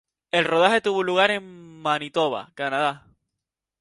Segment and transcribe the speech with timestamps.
[0.31, 3.05] El rodaje tuvo lugar en Manitoba, Canadá.